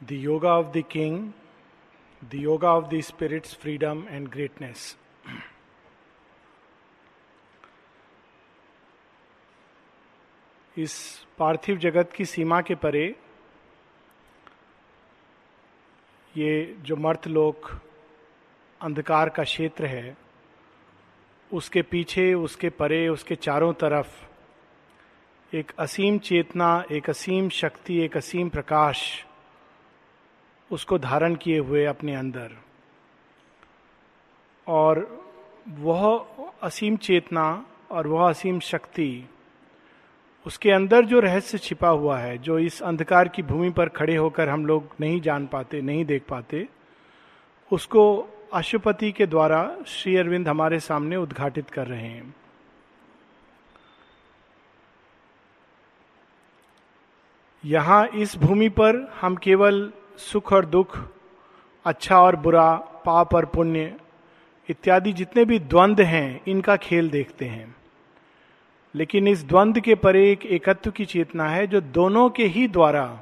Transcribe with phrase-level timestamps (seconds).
[0.00, 1.34] the yoga of the king,
[2.22, 4.96] the yoga of the spirit's freedom and greatness.
[10.76, 10.94] इस
[11.38, 13.04] पार्थिव जगत की सीमा के परे
[16.34, 17.70] ये जो मर्तलोक
[18.80, 20.16] अंधकार का क्षेत्र है
[21.50, 24.14] उसके पीछे उसके परे उसके चारों तरफ़
[25.52, 29.02] एक असीम चेतना एक असीम शक्ति एक असीम प्रकाश
[30.70, 32.56] उसको धारण किए हुए अपने अंदर।
[34.66, 35.06] और
[35.68, 36.26] वह
[36.62, 39.28] असीम चेतना और वह असीम शक्ति
[40.46, 44.48] उसके अंदर जो रहस्य छिपा हुआ है, जो इस अंधकार की भूमि पर खड़े होकर
[44.48, 46.66] हम लोग नहीं जान पाते, नहीं देख पाते,
[47.72, 48.04] उसको
[48.52, 52.34] अशुपति के द्वारा श्री अरविंद हमारे सामने उद्घाटित कर रहे हैं।
[57.64, 60.98] यहाँ इस भूमि पर हम केवल सुख और दुख
[61.84, 63.96] अच्छा और बुरा, पाप और पुण्य
[64.68, 67.76] इत्यादि जितने भी द्वंद्व हैं, इनका खेल देखते हैं।
[68.94, 73.20] लेकिन इस द्वंद्व के परे एक एकत्व की चेतना है, जो दोनों के ही द्वारा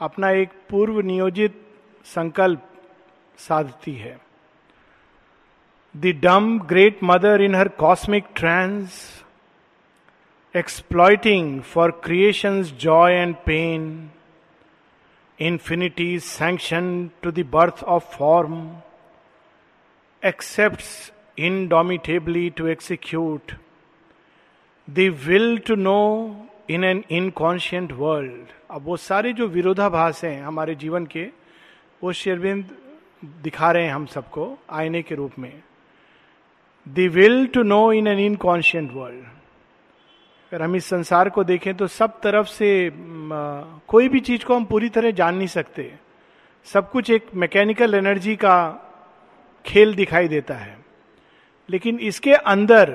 [0.00, 1.66] अपना एक पूर्व नियोजित
[2.04, 2.68] संकल्प
[3.38, 4.18] साधती है।
[5.96, 9.08] The dumb great mother in her cosmic trance
[10.56, 14.10] exploiting for creation joy and pain
[15.38, 18.82] infinity sanctioned to the birth of form,
[20.24, 23.52] accepts indomitably to execute
[24.88, 26.34] the will to know
[26.70, 31.26] in an inconscient world अब वो सारे जो विरोधाभास हैं हमारे जीवन के
[32.02, 32.76] वो शेरविंद
[33.24, 35.62] दिखा रहे हैं हम सबको आईने के रूप में।
[36.88, 39.24] The will to know in an inconscient world
[40.52, 44.64] अगर हम इस संसार को देखें तो सब तरफ़ से कोई भी चीज़ को हम
[44.64, 45.92] पूरी तरह जान नहीं सकते।
[46.66, 48.56] सब कुछ एक मैकेनिकल एनर्जी का
[49.64, 50.76] खेल दिखाई देता है।
[51.68, 52.94] लेकिन इसके अंदर,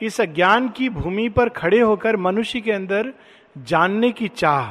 [0.00, 3.12] इस अज्ञान की भूमि पर खड़े होकर मनुष्य के अंदर
[3.56, 4.70] जानने की चाह,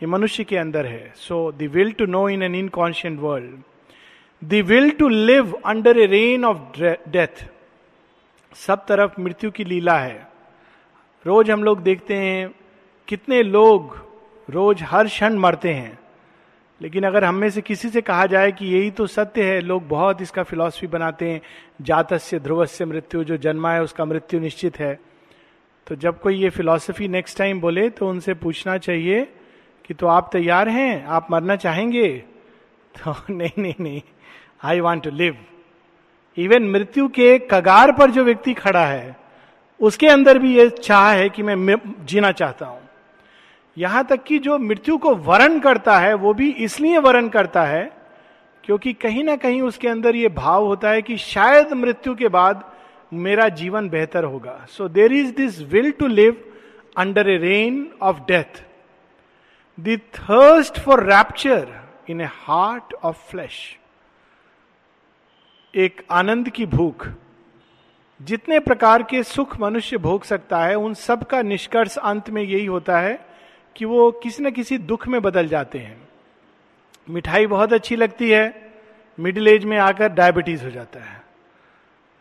[0.00, 3.60] ये मनुष्य के अंदर है। So the will to know in an inconscient world
[4.42, 6.80] the will to live under a reign of
[7.10, 7.46] death
[8.56, 10.29] सब तरफ़ मृत्यु की लीला है।
[11.26, 12.54] रोज हम लोग देखते हैं
[13.08, 14.06] कितने लोग
[14.50, 15.98] रोज हर क्षण मरते हैं।
[16.82, 19.88] लेकिन अगर हम में से किसी से कहा जाए कि यही तो सत्य है, लोग
[19.88, 21.40] बहुत इसका फिलॉसफी बनाते हैं,
[21.82, 25.00] जातस्य, ध्रुवस्य मृत्यु, जो जन्मा है उसका मृत्यु निश्चित है।
[25.86, 29.32] तो जब कोई ये फिलॉसफी नेक्स्ट टाइम बोले तो उनसे पूछना चाहिए
[29.84, 31.06] कि तो आप तैयार हैं?
[31.06, 32.08] आप मरना चाहेंगे?
[32.96, 34.02] तो नहीं नहीं नहीं।
[34.62, 35.36] I want to live
[36.36, 39.19] even मृत्यु के कगार पर जो व्यक्ति खड़ा है
[39.80, 41.76] उसके अंदर भी ये चाह है कि मैं
[42.06, 42.78] जीना चाहता हूँ।
[43.76, 47.90] यहाँ तक कि जो मृत्यु को वरण करता है, वो भी इसलिए वरण करता है
[48.64, 52.64] क्योंकि कहीं ना कहीं उसके अंदर ये भाव होता है कि शायद मृत्यु के बाद
[53.12, 56.44] मेरा जीवन बेहतर होगा। So there is this will to live
[56.96, 58.62] under a reign of death
[59.78, 61.68] thirst for rapture
[62.10, 63.58] in a heart of flesh
[65.74, 67.06] एक आनंद की भूख।
[68.22, 72.66] जितने प्रकार के सुख मनुष्य भोग सकता है, उन सब का निष्कर्ष अंत में यही
[72.66, 73.26] होता है
[73.76, 76.08] कि वो किसी न किसी दुख में बदल जाते हैं।
[77.10, 78.72] मिठाई बहुत अच्छी लगती है,
[79.20, 81.22] मिडिल एज में आकर डायबिटीज़ हो जाता है।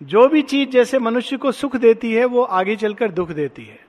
[0.04, 3.80] जो भी चीज़ जैसे मनुष्य को सुख देती है, वो आगे चलकर दुख देती है।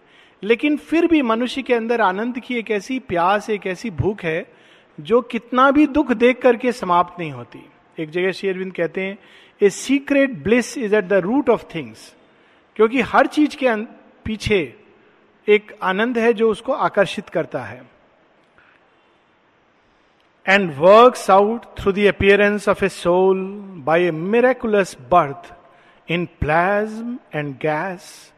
[0.43, 4.47] लेकिन फिर भी मनुष्य के अंदर आनंद की एक ऐसी प्यास, एक ऐसी भूख है,
[5.01, 7.67] जो कितना भी दुख देख करके समाप्त नहीं होती।
[7.99, 9.19] एक जगह शेरविंद कहते हैं
[9.63, 12.15] a secret bliss is at the root of things
[12.77, 13.75] क्योंकि हर चीज़ के
[14.25, 14.77] पीछे
[15.49, 17.83] एक आनंद है जो उसको आकर्षित करता है।
[20.49, 23.45] And work out through the appearance of a soul
[23.85, 25.55] by a miraculous birth
[26.11, 28.33] in plasm and gas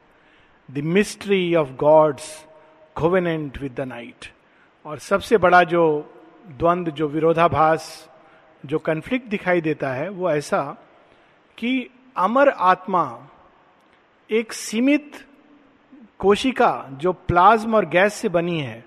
[0.71, 2.47] the mystery of God's
[2.95, 4.27] covenant with the night
[4.87, 5.85] और सबसे बड़ा जो
[6.49, 8.09] द्वंद, जो विरोधाभास,
[8.67, 10.77] जो कन्फ्लिक्ट दिखाई देता है, वो ऐसा
[11.59, 13.23] कि अमर आत्मा
[14.31, 15.27] एक सीमित
[16.19, 18.85] कोशिका जो प्लाज्म और गैस से बनी है,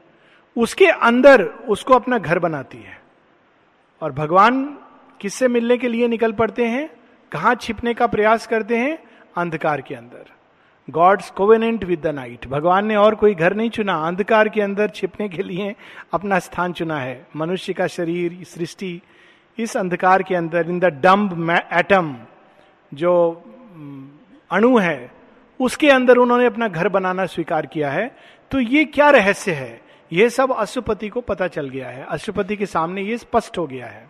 [0.58, 3.02] उसके अंदर उसको अपना घर बनाती है।
[4.02, 4.78] और भगवान
[5.22, 6.90] किससे मिलने के लिए निकल पड़ते हैं?
[7.32, 9.04] कहाँ छिपने का प्रयास करते हैं?
[9.38, 10.26] अंधकार के अंदर।
[10.90, 14.90] God's covenant with the night भगवान ने और कोई घर नहीं चुना। अंधकार के अंदर
[14.90, 15.76] छिपने के लिए
[16.14, 19.02] अपना स्थान चुना है। मनुष्य का शरीर, सृष्टि,
[19.58, 22.16] इस अंधकार के अंदर इन द डम्ब एटम
[22.94, 23.44] जो
[24.52, 25.12] अणु है,
[25.60, 28.16] उसके अंदर उन्होंने अपना घर बनाना स्वीकार किया है।
[28.52, 29.82] तो ये क्या रहस्य है?
[30.12, 33.86] यह सब अशुपति को पता चल गया है। अशुपति के सामने ये स्पष्ट हो गया
[33.86, 34.10] है।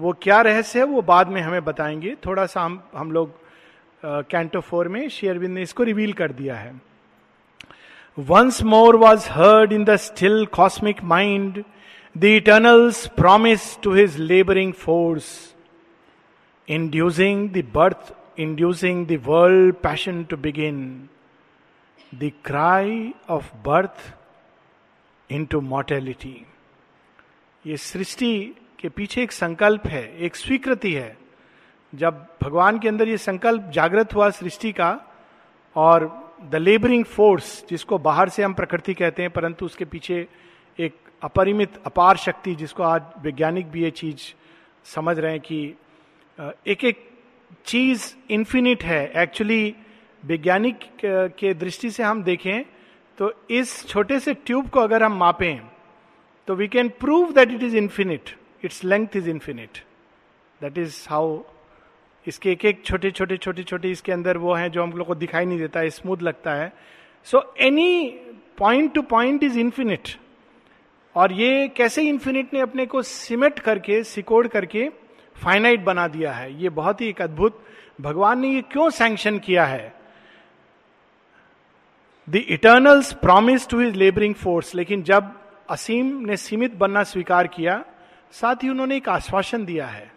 [0.00, 3.32] वो क्या रहस्य है वो बाद में हमें बताएँगे। थोड़ा सा हम हम लोग
[4.04, 6.80] कैंटो फोर में शेयरविंद ने इसको रिवील कर दिया है।
[8.18, 11.64] Once more was heard in the still cosmic mind
[12.16, 15.55] the eternal's promise to his labouring force
[16.70, 21.08] the birth inducing the world passion to begin
[22.14, 24.14] the cry of birth
[25.44, 26.46] into mortality
[27.66, 31.16] ये सृष्टि के पीछे एक संकल्प है, एक स्वीकृति है।
[31.92, 35.00] जब भगवान के अंदर ये संकल्प जागृत हुआ सृष्टि का,
[35.76, 40.26] और द लेबरिंग फोर्स जिसको बाहर से हम प्रकृति कहते हैं, परंतु उसके पीछे
[40.78, 44.32] एक अपरिमित, अपार शक्ति, जिसको आज वैज्ञानिक भी ये चीज़
[44.94, 45.74] समझ रहे हैं कि
[46.38, 46.98] एक एक
[47.66, 49.12] चीज़ इन्फिनिट है.
[49.22, 49.74] एक्चुअली
[50.22, 50.78] वैज्ञानिक
[51.38, 52.64] के दृष्टि से हम देखें
[53.18, 55.60] तो इस छोटे से ट्यूब को अगर हम मापें
[56.48, 58.30] तो we can prove that it is infinite
[58.64, 59.78] its length is infinite
[60.60, 61.38] that is how
[62.26, 65.14] इसके एक एक छोटे छोटे छोटे छोटे इसके अंदर वो हैं जो हम लोग को
[65.14, 66.72] दिखाई नहीं देता है स्मूथ लगता है.
[67.26, 68.06] So any
[68.58, 70.08] point to point is infinite
[71.14, 74.88] और ये कैसे इन्फिनिट ने अपने को सिमेट करके, सिकोड़ करके
[75.42, 77.62] फाइनाइट बना दिया है। ये बहुत ही एक अद्भुत,
[78.00, 79.94] भगवान ने ये क्यों सैंक्शन किया है?
[82.28, 85.32] The eternal's promise to his labouring force लेकिन जब
[85.70, 87.84] असीम ने सीमित बनना स्वीकार किया,
[88.32, 90.10] साथ ही उन्होंने एक आश्वासन दिया है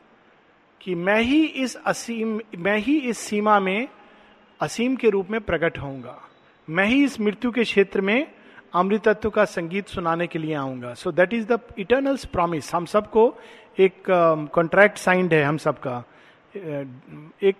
[0.82, 3.88] कि मैं ही इस असीम, मैं ही इस सीमा में
[4.60, 6.18] असीम के रूप में प्रकट होऊँगा।
[6.68, 8.32] मैं ही इस मृत्यु के क्षेत्र में
[8.74, 13.34] अमृतत्व का संगीत सुनाने के लिए आऊँगा। So that is the eternal's promise हम सबको
[13.80, 14.04] एक
[14.54, 16.04] कॉन्ट्रैक्ट um, साइंड है हम सबका।
[17.44, 17.56] एक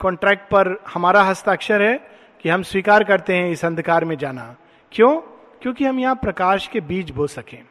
[0.00, 1.96] कॉन्ट्रैक्ट पर हमारा हस्ताक्षर है
[2.40, 4.54] कि हम स्वीकार करते हैं इस अंधकार में जाना।
[4.92, 5.16] क्यों?
[5.62, 7.62] क्योंकि हम यहाँ प्रकाश के बीज बो सकें।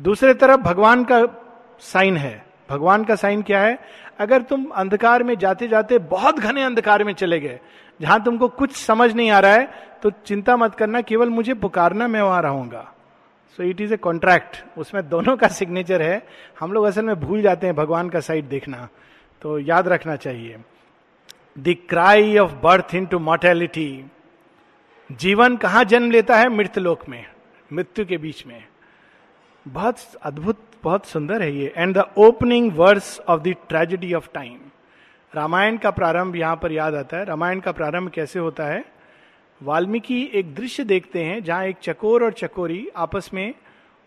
[0.00, 1.20] दूसरे तरफ़ भगवान का
[1.80, 3.78] साइन है। भगवान का साइन क्या है?
[4.18, 7.60] अगर तुम अंधकार में जाते जाते बहुत घने अंधकार में चले गए
[8.00, 12.08] जहाँ तुमको कुछ समझ नहीं आ रहा है तो चिंता मत करना, केवल मुझे पुकारना,
[12.08, 12.88] मैं वहाँ रहूँगा।
[13.58, 16.26] So it is a contract उसमें दोनों का सिग्नेचर है।
[16.60, 18.88] हम लोग असल में भूल जाते हैं भगवान का साइड देखना।
[19.42, 20.58] तो याद रखना चाहिए।
[21.58, 24.04] The cry of birth into mortality
[25.10, 26.48] जीवन कहाँ जन्म लेता है?
[26.48, 27.24] मृत्यलोक में,
[27.72, 28.62] मृत्यु के बीच में।
[29.66, 34.58] बहुत अद्भुत, बहुत सुंदर है ये। And the opening verse of the tragedy of time
[35.34, 38.84] Ramayana का प्रारंभ यहाँ पर याद आता है। रामायण का प्रारंभ कैसे होता है?
[39.62, 43.54] वाल्मीकि एक दृश्य देखते हैं, जहाँ एक चकोर और चकोरी आपस में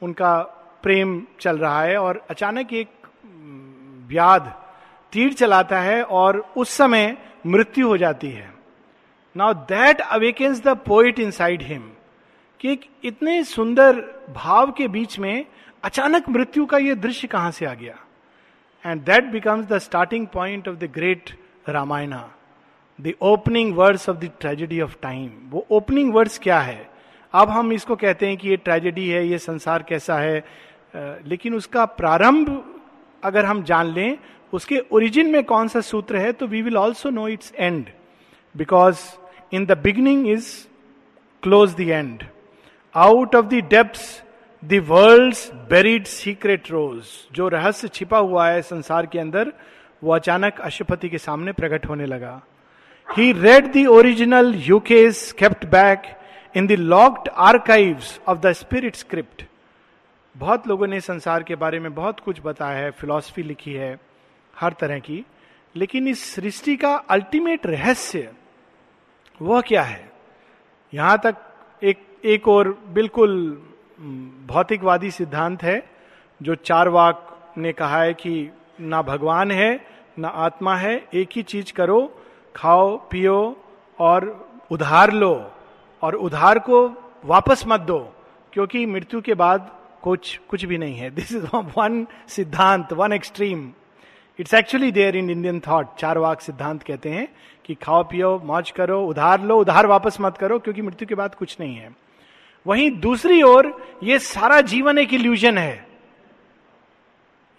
[0.01, 0.37] उनका
[0.83, 2.89] प्रेम चल रहा है और अचानक एक
[4.07, 4.53] व्याध
[5.11, 7.17] तीर चलाता है और उस समय
[7.47, 8.53] मृत्यु हो जाती है।
[9.37, 11.91] Now that awakens the poet inside him
[12.59, 14.01] कि एक इतने सुंदर
[14.35, 15.45] भाव के बीच में
[15.83, 18.04] अचानक मृत्यु का यह दृश्य कहाँ से आ गया?
[18.85, 21.29] And that becomes the starting point of the great
[21.69, 22.27] Ramayana
[22.99, 26.89] the opening words of the tragedy of time वो ओपनिंग वर्ड्स क्या है?
[27.33, 30.43] अब हम इसको कहते हैं कि ये ट्रेजेडी है, ये संसार कैसा है?
[31.27, 32.63] लेकिन उसका प्रारंभ
[33.23, 34.17] अगर हम जान लें,
[34.53, 37.85] उसके ओरिजिन में कौन सा सूत्र है तो we will also know its end
[38.55, 38.99] because
[39.53, 40.47] in the beginning is
[41.43, 42.23] close the end
[42.95, 44.24] out of the depth
[44.73, 45.35] world
[45.69, 49.51] buried secret rose जो रहस्य छिपा हुआ है संसार के अंदर,
[50.03, 52.41] वो अचानक अशुपति के सामने प्रकट होने लगा।
[53.17, 56.03] He read the original ukase kept back
[56.55, 59.43] in the locked archive of the spirit script
[60.35, 63.99] बहुत लोगों ने संसार के बारे में बहुत कुछ बताया है फिलॉसफी लिखी है,
[64.55, 65.25] हर तरह की।
[65.75, 68.31] लेकिन इस सृष्टि का अल्टीमेट रहस्य,
[69.41, 70.11] वह क्या है?
[70.93, 71.35] यहाँ तक
[71.83, 73.61] एक एक और बिल्कुल
[74.47, 75.83] भौतिकवादी सिद्धांत है,
[76.41, 79.79] जो चार वाक ने कहा है कि ना भगवान है,
[80.19, 82.21] ना आत्मा है, एक ही चीज़ करो,
[82.55, 83.57] खाओ, पियो
[83.99, 84.25] और
[84.71, 85.51] उधार लो,
[86.03, 86.85] और उधार को
[87.25, 87.99] वापस मत दो,
[88.53, 89.71] क्योंकि मृत्यु के बाद
[90.01, 93.71] कुछ कुछ भी नहीं है। दिस इज़ वन सिद्धांत one extreme
[94.39, 97.27] it's actually there in Indian thought Charvak सिद्धांत कहते हैं
[97.65, 101.35] कि खाओ, पियो, मौज करो, उधार लो, उधार वापस मत करो, क्योंकि मृत्यु के बाद
[101.35, 102.04] कुछ नहीं है।
[102.65, 103.71] वहीं दूसरी ओर
[104.03, 105.85] ये सारा जीवन एक इल्यूजन है।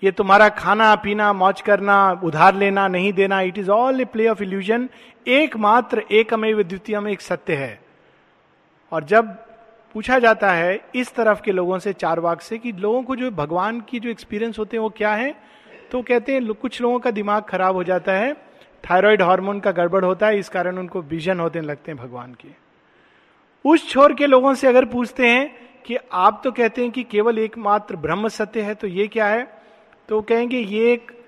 [0.03, 4.29] ये तुम्हारा खाना, पीना, मौज करना, उधार लेना, नहीं देना it is all a play
[4.29, 4.89] of illusion
[5.27, 7.81] एकमात्र एक अमेव द्वितीय में एक सत्य है।
[8.93, 9.29] और जब
[9.95, 13.31] पूछा जाता है इस तरफ़ के लोगों से, चार वाक से, कि लोगों को जो
[13.31, 15.35] भगवान की जो एक्सपीरियंस होते हैं, वो क्या है?
[15.91, 18.33] तो कहते हैं कुछ लोगों का दिमाग खराब हो जाता है
[18.85, 22.66] थायराइड हार्मोन का गड़बड़ होता है, इस कारण उनको विजन होते लगते हैं भगवान के।
[23.67, 27.39] उस छोर के लोगों से अगर पूछते हैं कि आप तो कहते हैं कि केवल
[27.39, 29.63] एकमात्र ब्रह्म सत्य है तो ये क्या है?
[30.09, 31.25] तो कहेंगे, ये एक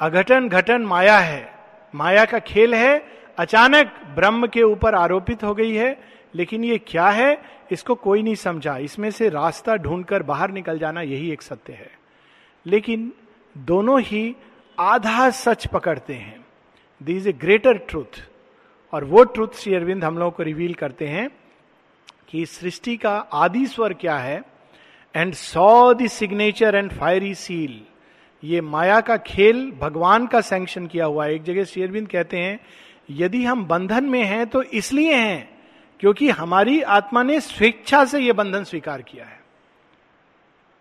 [0.00, 1.54] अघटन घटन माया है।
[1.94, 3.06] माया का खेल है।
[3.38, 6.00] अचानक ब्रह्म के ऊपर आरोपित हो गई है,
[6.34, 7.42] लेकिन ये क्या है?
[7.72, 11.90] इसको कोई नहीं समझा। इसमें से रास्ता ढूंढकर बाहर निकल जाना यही एक सत्य है।
[12.66, 13.12] लेकिन
[13.58, 14.36] दोनों ही
[14.78, 16.44] आधा सच पकड़ते हैं।
[17.02, 18.28] There is a greater truth
[18.92, 21.30] और वो ट्रूथ श्री अरविंद हम लोगों को रिवील करते हैं।
[22.30, 24.42] कि सृष्टि का आदि स्वर क्या है?
[25.14, 27.80] And saw the signature and fiery seal
[28.42, 32.60] ये माया का खेल भगवान का सैंक्शन किया हुआ है। एक जगह श्री कहते हैं,
[33.10, 35.58] यदि हम बंधन में हैं तो इसलिए हैं
[36.00, 39.38] क्योंकि हमारी आत्मा ने स्वेच्छा से यह बंधन स्वीकार किया है।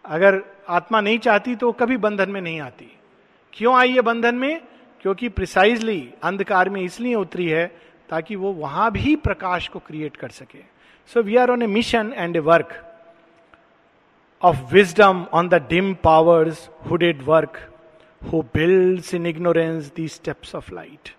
[0.05, 2.91] अगर आत्मा नहीं चाहती तो कभी बंधन में नहीं आती।
[3.53, 4.61] क्यों आई है बंधन में?
[5.01, 7.65] क्योंकि प्रिसाइजली अंधकार में इसलिए उतरी है
[8.09, 10.59] ताकि वो वहाँ भी प्रकाश को क्रिएट कर सके।
[11.13, 12.73] So we are on a mission and a work
[14.41, 17.57] of wisdom on the dim powers hooded work
[18.31, 21.09] who builds in ignorance the steps of light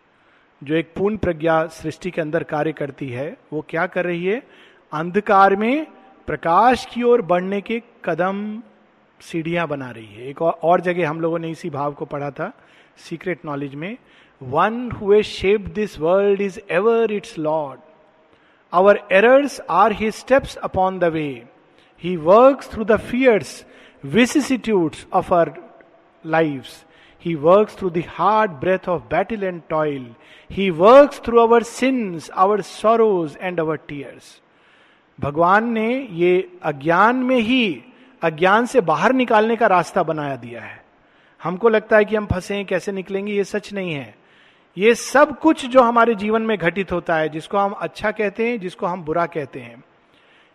[0.62, 4.42] जो एक पूर्ण प्रज्ञा सृष्टि के अंदर कार्य करती है, वो क्या कर रही है?
[4.92, 5.86] अंधकार में
[6.26, 8.62] प्रकाश की ओर बढ़ने के कदम
[9.20, 12.52] सीढ़ियाँ बना रही है। एक और जगह हम लोगों ने इसी भाव को पढ़ा था
[13.08, 13.96] सीक्रेट नॉलेज में
[14.42, 17.80] one who shape this world is ever its lord
[18.72, 21.46] our errors are he steps upon the way
[22.02, 23.66] he work through the fierce
[24.04, 25.52] vicissitudes of our
[26.26, 26.64] life
[27.24, 30.14] he work through the hard breath of battle and toil
[30.50, 34.40] he work through our sins our sorrows and our tears
[35.20, 37.82] भगवान ने ये अज्ञान में ही
[38.22, 40.84] अज्ञान से बाहर निकालने का रास्ता बनाया दिया है।
[41.42, 44.14] हमको लगता है कि हम फंसे हैं, कैसे निकलेंगे, ये सच नहीं है।
[44.76, 48.58] ये सब कुछ जो हमारे जीवन में घटित होता है, जिसको हम अच्छा कहते हैं,
[48.60, 49.82] जिसको हम बुरा कहते हैं,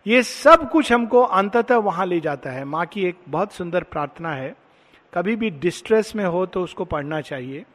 [0.05, 4.33] ये सब कुछ हमको अंततः वहाँ ले जाता है। माँ की एक बहुत सुंदर प्रार्थना
[4.33, 4.55] है,
[5.13, 7.65] कभी भी डिस्ट्रेस में हो तो उसको पढ़ना चाहिए।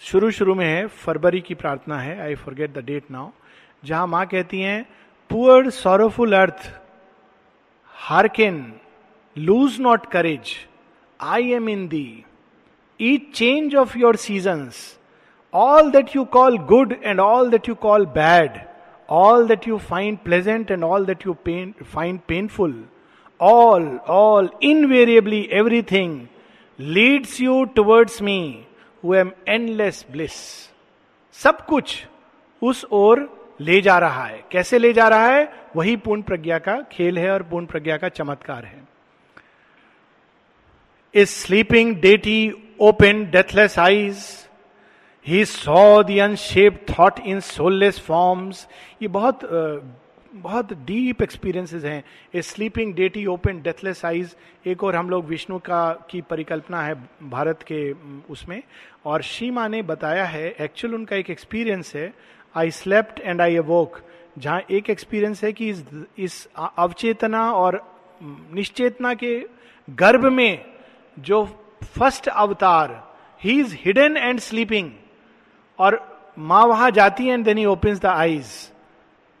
[0.00, 3.30] शुरू शुरू में है, फरवरी की प्रार्थना है I forget the date now
[3.84, 4.84] जहाँ माँ कहती हैं
[5.30, 6.70] poor sorrowful earth
[7.94, 8.72] hearken
[9.36, 10.54] lose not courage
[11.20, 12.24] I am in thee
[13.00, 14.98] each change of your seasons
[15.54, 18.58] all that you call good and all that you call bad
[19.10, 21.36] all that you find pleasant and all that you
[21.84, 22.84] find painful
[23.40, 26.26] all all invariably everything
[26.80, 28.64] leads you towards me
[29.04, 30.32] who am endless bliss
[31.32, 32.06] सब कुछ
[32.62, 33.28] उस ओर
[33.60, 35.52] ले जा रहा है। कैसे ले जा रहा है?
[35.76, 38.82] वही पूर्ण प्रज्ञा का खेल है और पूर्ण प्रज्ञा का चमत्कार है।
[41.14, 44.41] इस sleeping deity open deathless eyes
[45.26, 48.66] he saw the unshape thought in soulless forms
[49.02, 49.40] ये बहुत
[50.34, 52.02] बहुत डीप एक्सपीरियंसेस हैं।
[52.34, 54.34] A sleeping deity open deathless eyes
[54.68, 56.94] एक और हम लोग विष्णु का की परिकल्पना है
[57.30, 57.80] भारत के
[58.32, 58.62] उसमें।
[59.06, 62.12] और शीमा ने बताया है एक्चुअल उनका एक एक्सपीरियंस है।
[62.54, 64.00] आई स्लेप्ट एंड आई अवोक
[64.36, 65.84] जहाँ एक एक्सपीरियंस है कि इस,
[66.18, 67.80] इस अवचेतना और
[68.22, 69.38] निश्चेतना के
[69.88, 70.64] गर्भ में
[71.16, 71.44] जो
[71.84, 73.00] फ़र्स्ट अवतार
[73.40, 74.90] he is hidden and sleeping
[75.78, 78.72] और माँ वहाँ जाती है and then he opens the eyes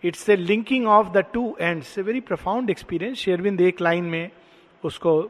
[0.04, 4.30] it's the linking of the two ends a very profound experience शेरविंद एक लाइन में
[4.84, 5.22] उसको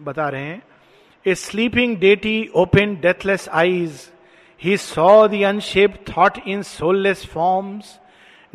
[0.00, 0.62] बता रहे हैं।
[1.26, 4.12] A sleeping deity open deathless eyes
[4.62, 8.00] he saw the unshaped thought in soulless forms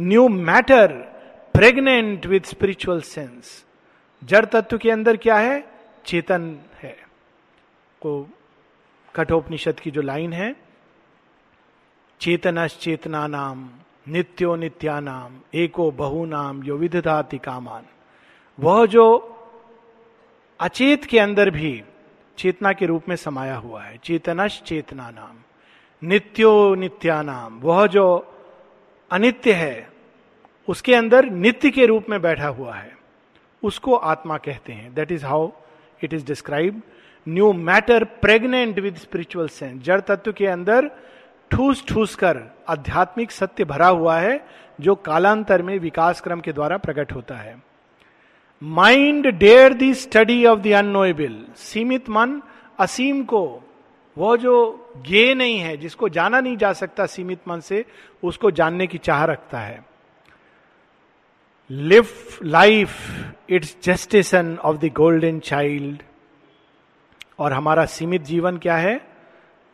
[0.02, 0.88] knew matter
[1.54, 3.66] pregnant with spiritual sense
[4.24, 5.64] जड़ तत्व के अंदर क्या है?
[6.06, 6.98] चेतन है।
[8.02, 8.28] को
[9.16, 10.69] कठोपनिषद की जो लाइन है
[12.22, 13.68] चेतना नाम
[14.08, 17.84] नित्यो नित्या नाम एको बहु नाम यो विधाति कामान।
[18.60, 19.06] वह जो
[20.60, 21.82] अचेत के अंदर भी
[22.38, 25.38] चेतना के रूप में समाया हुआ है चेतनश चेतना नाम
[26.02, 28.06] नित्यो नित्या नाम वह जो
[29.12, 29.90] अनित्य है,
[30.68, 32.92] उसके अंदर नित्य के रूप में बैठा हुआ है,
[33.64, 35.50] उसको आत्मा कहते हैं। That is how
[36.02, 36.82] it is describe
[37.28, 40.92] knew matter pregnant with spiritual sense जड़ तत्व के अंदर
[41.52, 44.48] ठूस ठूस कर आध्यात्मिक सत्य भरा हुआ है,
[44.82, 47.64] जो कालांतर में विकास क्रम के द्वारा प्रकट होता है।
[48.64, 52.42] Mind dare the study of the unknowable सीमित मन,
[52.80, 53.62] असीम को,
[54.18, 57.86] वो जो गे नहीं है, जिसको जाना नहीं जा सकता सीमित मन से,
[58.24, 59.86] उसको जानने की चाह रखता है।
[61.72, 62.08] लिव
[62.44, 62.98] लाइफ
[63.50, 66.04] इट्स जस्टिसन ऑफ़ द गोल्डन चाइल्ड
[67.40, 68.96] और हमारा सीमित जीवन क्या है?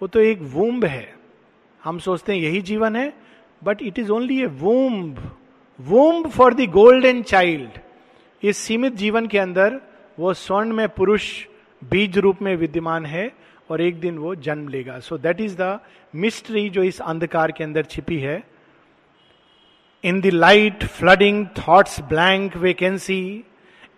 [0.01, 1.14] वो तो एक वूम्ब है।
[1.85, 3.11] हम सोचते हैं यही जीवन है
[3.63, 5.19] but it is only a womb
[5.79, 7.79] womb for the golden child
[8.43, 9.79] इस सीमित जीवन के अंदर
[10.19, 11.25] वो स्वर्ण में पुरुष
[11.81, 13.31] बीज रूप में विद्यमान है
[13.69, 15.79] और एक दिन वो जन्म लेगा। So that is the
[16.15, 18.41] mystery जो इस अंधकार के अंदर छिपी है।
[20.03, 23.21] In the light flooding thoughts blank vacancy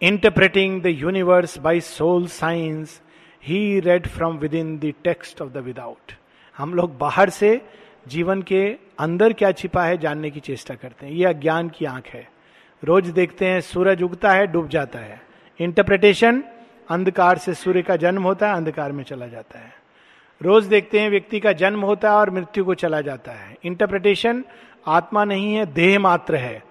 [0.01, 3.01] interpreting the universe by soul science
[3.43, 6.11] he read from within the text of the without
[6.55, 7.49] हम लोग बाहर से
[8.07, 12.07] जीवन के अंदर क्या छिपा है जानने की चेष्टा करते हैं। ये अज्ञान की आँख
[12.07, 12.29] है।
[12.83, 15.21] रोज देखते हैं, सूरज उगता है, डूब जाता है।
[15.59, 16.43] इंटरप्रिटेशन
[16.89, 19.73] अंधकार से सूर्य का जन्म होता है, अंधकार में चला जाता है।
[20.41, 24.43] रोज देखते हैं, व्यक्ति का जन्म होता है और मृत्यु को चला जाता है। इंटरप्रिटेशन
[24.87, 26.63] आत्मा नहीं है, देह मात्र है।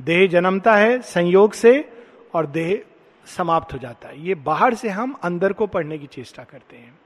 [0.00, 1.92] देह जन्मता है, संयोग से
[2.34, 2.82] और देह
[3.26, 6.98] समाप्त हो जाता है। ये बाहर से हम अंदर को पढ़ने की चेष्टा करते हैं।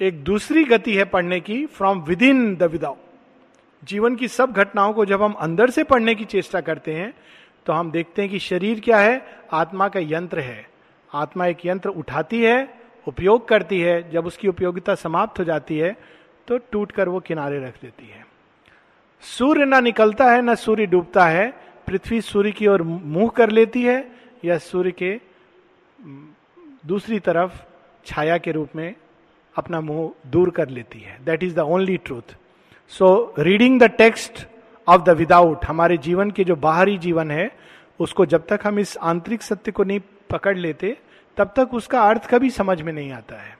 [0.00, 4.92] एक दूसरी गति है पढ़ने की from within the without जीवन की सब घटनाओं
[4.92, 7.12] को जब हम अंदर से पढ़ने की चेष्टा करते हैं
[7.66, 10.66] तो हम देखते हैं कि शरीर क्या है, आत्मा का यंत्र है।
[11.10, 12.68] आत्मा एक यंत्र उठाती है,
[13.06, 15.96] उपयोग करती है, जब उसकी उपयोगिता समाप्त हो जाती है
[16.48, 18.24] तो टूट कर वो किनारे रख देती है।
[19.24, 21.48] सूर्य ना निकलता है, ना सूर्य डूबता है,
[21.86, 24.10] पृथ्वी सूर्य की ओर मुँह कर लेती है,
[24.44, 25.20] या सूर्य के
[26.86, 27.60] दूसरी तरफ़
[28.06, 28.94] छाया के रूप में
[29.58, 32.36] अपना मुँह दूर कर लेती है। That is the only truth
[32.92, 34.46] so reading the text
[34.88, 37.50] of the without हमारे जीवन के जो बाहरी जीवन है,
[38.00, 40.00] उसको जब तक हम इस आंतरिक सत्य को नहीं
[40.30, 40.96] पकड़ लेते,
[41.36, 43.56] तब तक उसका अर्थ कभी समझ में नहीं आता है।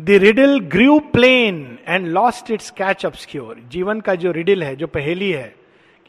[0.00, 4.86] The riddle grew plain and lost its catch obscure जीवन का जो रिडिल है, जो
[4.86, 5.54] पहेली है,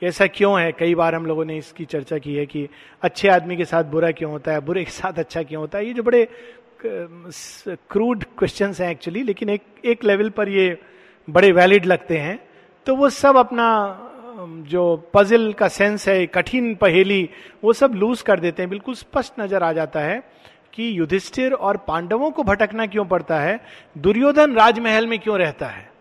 [0.01, 0.71] कि ऐसा क्यों है?
[0.71, 2.67] कई बार हम लोगों ने इसकी चर्चा की है कि
[3.01, 5.85] अच्छे आदमी के साथ बुरा क्यों होता है, बुरे के साथ अच्छा क्यों होता है?
[5.85, 6.27] ये जो बड़े
[6.85, 10.77] क्रूड क्वेश्चन हैं एक्चुअली लेकिन एक एक लेवल पर ये
[11.27, 12.39] बड़े वैलिड लगते हैं।
[12.87, 13.67] तो वो सब अपना
[14.67, 17.29] जो पजल का सेंस है, कठिन पहेली,
[17.63, 20.21] वो सब लूज कर देते हैं। बिल्कुल स्पष्ट नज़र आ जाता है
[20.73, 23.59] कि युधिष्ठिर और पांडवों को भटकना क्यों पड़ता है,
[23.95, 25.91] दुर्योधन राजमहल में क्यों रहता है?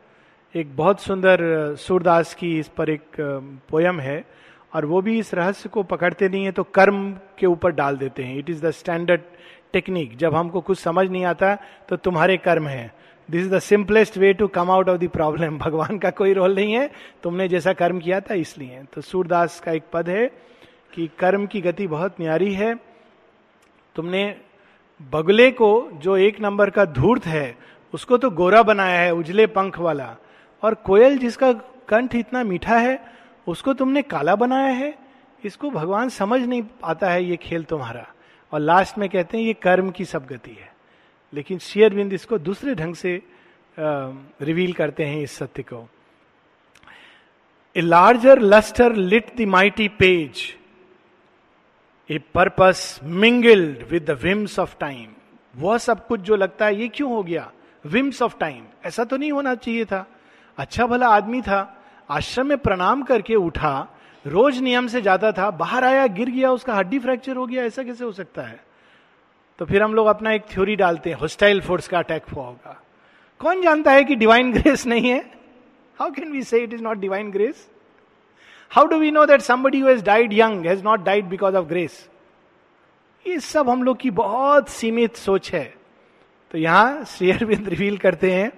[0.55, 3.21] एक बहुत सुंदर, सूरदास की इस पर एक
[3.71, 4.25] पोयम है,
[4.75, 8.23] और वो भी इस रहस्य को पकड़ते नहीं है तो कर्म के ऊपर डाल देते
[8.23, 9.21] हैं। It is the standard
[9.73, 11.55] technique जब हमको कुछ समझ नहीं आता
[11.89, 12.95] तो तुम्हारे कर्म है।
[13.31, 16.55] This is the simplest way to come out of the problem भगवान का कोई रोल
[16.55, 16.91] नहीं है।
[17.23, 20.27] तुमने जैसा कर्म किया था, इसलिए। तो सूरदास का एक पद है
[20.95, 22.75] कि कर्म की गति बहुत न्यारी है।
[23.95, 24.37] तुमने
[25.13, 27.57] बगले को, जो एक नंबर का धूर्त है,
[27.95, 30.17] उसको तो गोरा बनाया है, उजले पंख वाला।
[30.63, 31.53] और कोयल जिसका
[31.89, 33.01] कंठ इतना मीठा है,
[33.47, 34.95] उसको तुमने काला बनाया है।
[35.45, 38.07] इसको भगवान समझ नहीं पाता है, ये खेल तुम्हारा।
[38.53, 40.71] और लास्ट में कहते हैं, ये कर्म की सब गति है।
[41.33, 43.23] लेकिन शेयर बिंद इसको दूसरे ढंग से
[43.79, 45.87] रिवील करते हैं इस सत्य को।
[47.77, 50.43] A larger lustre lit the mighty page
[52.11, 55.13] a purpose mingled with the whims of time
[55.55, 57.51] वह सब कुछ जो लगता है, ये क्यों हो गया?
[57.85, 60.07] विम्स ऑफ़ टाइम ऐसा तो नहीं होना चाहिए था।
[60.59, 63.92] अच्छा भला आदमी था। आश्रम में प्रणाम करके उठा
[64.27, 67.83] रोज नियम से जाता था, बाहर आया, गिर गया, उसका हड्डी फ्रैक्चर हो गया, ऐसा
[67.83, 68.61] कैसे हो सकता है?
[69.59, 72.83] तो फिर हम लोग अपना एक थ्योरी डालते हैं होस्टाइल फोर्स का अटैक हुआ होगा।
[73.39, 75.19] कौन जानता है कि डिवाइन ग्रेस नहीं है?
[75.99, 77.71] How can we say it is not divine grace
[78.71, 82.09] how do we know that somebody has died young has not died because of grace
[83.27, 85.75] ये सब हम लोग की बहुत सीमित सोच है।
[86.51, 88.53] तो यहाँ श्रेयर रिवील करते हैं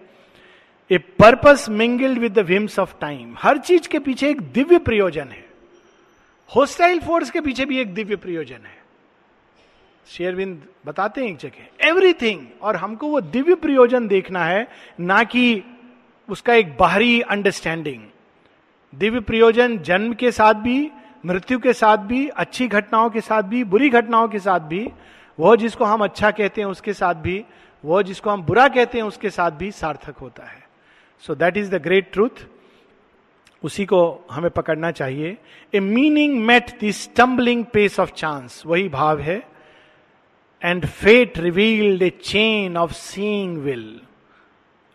[0.90, 5.28] a purpose mingled with the whims of time हर चीज़ के पीछे एक दिव्य प्रयोजन
[5.28, 5.53] है।
[6.50, 8.82] होस्टाइल फोर्स के पीछे भी एक दिव्य प्रयोजन है।
[10.06, 14.66] शेयरविंद बताते हैं एक जगह एवरीथिंग और हमको वो दिव्य प्रयोजन देखना है,
[15.00, 15.62] ना कि
[16.28, 18.02] उसका एक बाहरी अंडरस्टैंडिंग
[18.92, 20.90] दिव्य प्रयोजन जन्म के साथ भी,
[21.26, 24.88] मृत्यु के साथ भी, अच्छी घटनाओं के साथ भी, बुरी घटनाओं के साथ भी,
[25.38, 27.44] वो जिसको हम अच्छा कहते हैं उसके साथ भी,
[27.84, 30.62] वो जिसको हम बुरा कहते हैं उसके साथ भी सार्थक होता है।
[31.24, 32.46] So that is the great truth
[33.64, 35.36] उसी को हमें पकड़ना चाहिए।
[35.74, 39.42] A meaning met the stumbling pace of chance वही भाव है।
[40.62, 44.00] And fate revealed a chain of seeing will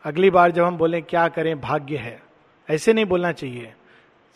[0.04, 1.60] अगली बार जब हम बोले, क्या करें?
[1.62, 2.22] भाग्य है।
[2.70, 3.74] ऐसे नहीं बोलना चाहिए।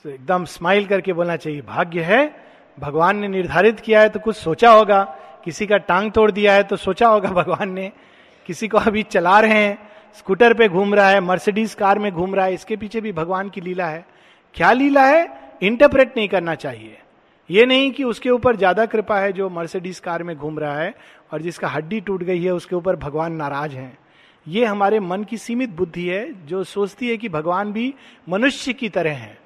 [0.05, 2.43] तो एकदम स्माइल करके बोलना चाहिए, भाग्य है?
[2.79, 5.03] भगवान ने निर्धारित किया है तो कुछ सोचा होगा।
[5.45, 7.91] किसी का टांग तोड़ दिया है तो सोचा होगा भगवान ने।
[8.45, 9.77] किसी को अभी चला रहे हैं,
[10.13, 13.49] स्कूटर पे घूम रहा है, मर्सिडीज कार में घूम रहा है, इसके पीछे भी भगवान
[13.49, 14.05] की लीला है।
[14.55, 15.27] क्या लीला है?
[15.63, 16.97] इंटरप्रेट नहीं करना चाहिए।
[17.49, 20.93] ये नहीं कि उसके ऊपर ज़्यादा कृपा है जो मर्सिडीज कार में घूम रहा है
[21.33, 23.97] और जिसका हड्डी टूट गई है, उसके ऊपर भगवान नाराज़ हैं।
[24.47, 27.93] ये हमारे मन की सीमित बुद्धि है, जो सोचती है कि भगवान भी
[28.29, 29.37] मनुष्य की तरह है।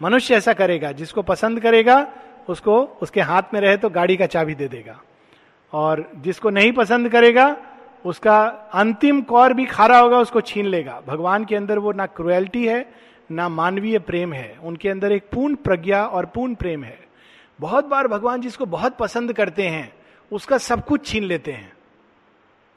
[0.00, 2.06] मनुष्य ऐसा करेगा, जिसको पसंद करेगा,
[2.48, 5.00] उसको उसके हाथ में रहे तो गाड़ी का चाबी दे देगा।
[5.72, 7.56] और जिसको नहीं पसंद करेगा,
[8.04, 8.40] उसका
[8.74, 12.80] अंतिम कौर भी खारा होगा, उसको छीन लेगा। भगवान के अंदर वो ना क्रुएल्टी है
[13.30, 16.98] ना मानवीय प्रेम है, उनके अंदर एक पूर्ण प्रज्ञा और पूर्ण प्रेम है।
[17.60, 19.92] बहुत बार भगवान जिसको बहुत पसंद करते हैं,
[20.32, 21.72] उसका सब कुछ छीन लेते हैं।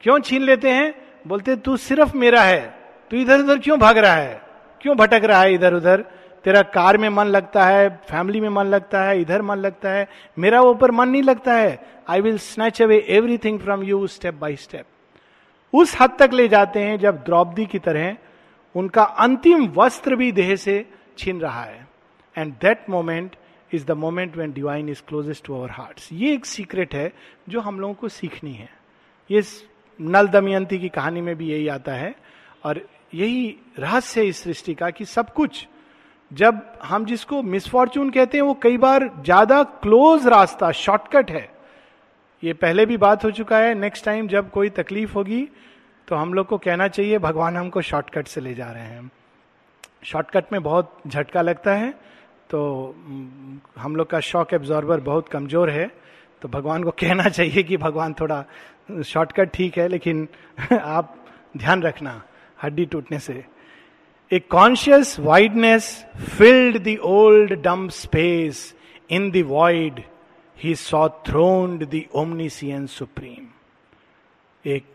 [0.00, 0.94] क्यों छीन लेते हैं?
[1.26, 2.78] बोलते, तू सिर्फ़ मेरा है,
[3.10, 4.42] तू इधर उधर क्यों भाग रहा है?
[4.80, 6.04] क्यों भटक रहा है इधर उधर
[6.44, 10.08] तेरा कार में मन लगता है, फैमिली में मन लगता है, इधर मन लगता है,
[10.38, 14.56] मेरा ऊपर मन नहीं लगता है। I will snatch away everything from you step by
[14.56, 14.84] step
[15.72, 18.16] उस हद तक ले जाते हैं जब द्रौपदी की तरह
[18.74, 20.84] उनका अंतिम वस्त्र भी देह से
[21.18, 21.86] छीन रहा है।
[22.36, 23.36] And that moment
[23.70, 27.12] is the moment when divine is closest to our heart ये एक सीक्रेट है
[27.48, 28.68] जो हम लोगों को सीखनी है।
[29.30, 29.42] ये
[29.98, 32.14] नल दमयंती की कहानी में भी यही आता है
[32.64, 32.80] और
[33.14, 35.66] यही रहस्य है इस सृष्टि का कि सब कुछ,
[36.30, 41.48] जब हम जिसको मिसफॉर्चून कहते हैं, वो कई बार ज़्यादा क्लोज रास्ता शॉर्टकट है।
[42.42, 45.48] ये पहले भी बात हो चुका है। नेक्स्ट टाइम जब कोई तकलीफ़ होगी
[46.08, 49.10] तो हम लोग को कहना चाहिए, भगवान हमको शॉर्टकट से ले जा रहे हैं।
[50.04, 51.92] शॉर्टकट में बहुत झटका लगता है
[52.50, 52.60] तो
[53.78, 55.90] हम लोग का शॉक एब्जॉर्बर बहुत कमज़ोर है
[56.42, 58.44] तो भगवान को कहना चाहिए कि भगवान थोड़ा
[59.04, 60.28] शॉर्टकट ठीक है, लेकिन
[60.72, 61.14] आप
[61.56, 62.22] ध्यान रखना,
[62.62, 63.44] हड्डी टूटने से।
[64.30, 65.86] A conscious wideness
[66.28, 68.74] filled the old dumb space
[69.10, 70.02] in the void
[70.56, 73.46] he saw throned the omniscient supreme
[74.64, 74.93] एक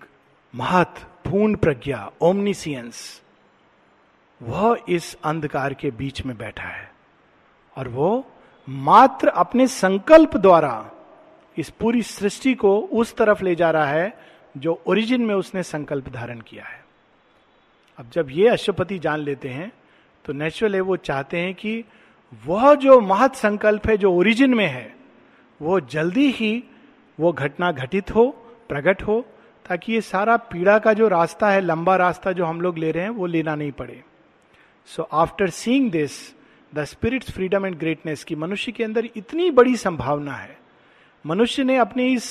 [0.53, 3.21] महत पूर्ण प्रज्ञा ओमनिसियंस
[4.41, 6.91] वह इस अंधकार के बीच में बैठा है।
[7.77, 8.25] और वो
[8.67, 10.91] मात्र अपने संकल्प द्वारा
[11.57, 14.13] इस पूरी सृष्टि को उस तरफ़ ले जा रहा है,
[14.57, 16.83] जो ओरिजिन में उसने संकल्प धारण किया है।
[17.97, 19.71] अब जब ये अश्वपति जान लेते हैं
[20.25, 21.83] तो नेचुरल है वो चाहते हैं कि
[22.45, 24.95] वह जो महत संकल्प है, जो ओरिजिन में है,
[25.62, 26.63] वो जल्दी ही
[27.19, 28.29] वो घटना घटित हो,
[28.69, 29.25] प्रकट हो
[29.69, 33.03] ताकि ये सारा पीड़ा का जो रास्ता है, लंबा रास्ता जो हम लोग ले रहे
[33.03, 34.03] हैं, वो लेना नहीं पड़े।
[34.86, 36.12] So after seeing this
[36.75, 40.58] the spirit's freedom and greatness की मनुष्य के अंदर इतनी बड़ी संभावना है।
[41.25, 42.29] मनुष्य ने अपने इस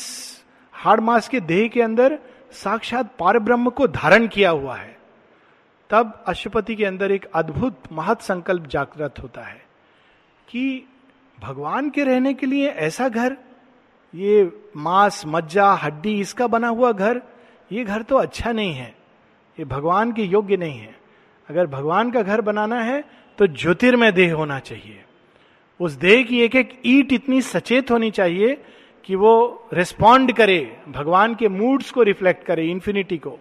[0.72, 2.18] हाड़ मास के देह के अंदर
[2.52, 4.98] साक्षात पार ब्रह्म को धारण किया हुआ है।
[5.90, 9.62] तब अशुपति के अंदर एक अद्भुत महत संकल्प जागृत होता है
[10.48, 10.84] कि
[11.40, 13.36] भगवान के रहने के लिए ऐसा घर
[14.14, 17.20] ये मांस, मज्जा, हड्डी, इसका बना हुआ घर,
[17.70, 18.94] ये घर तो अच्छा नहीं है।
[19.58, 20.94] ये भगवान के योग्य नहीं है।
[21.48, 23.02] अगर भगवान का घर बनाना है
[23.38, 25.04] तो ज्योतिर्मय देह होना चाहिए।
[25.80, 28.56] उस देह की एक एक ईट इतनी सचेत होनी चाहिए
[29.04, 33.38] कि वो रिस्पॉन्ड करे, भगवान के मूड्स को रिफ्लेक्ट करे इंफिनिटी को।